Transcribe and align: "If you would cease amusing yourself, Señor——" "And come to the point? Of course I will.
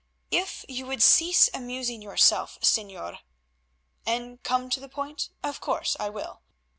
"If 0.31 0.65
you 0.67 0.87
would 0.87 1.03
cease 1.03 1.47
amusing 1.53 2.01
yourself, 2.01 2.59
Señor——" 2.61 3.19
"And 4.03 4.41
come 4.41 4.67
to 4.71 4.79
the 4.79 4.89
point? 4.89 5.29
Of 5.43 5.61
course 5.61 5.95
I 5.99 6.09
will. 6.09 6.41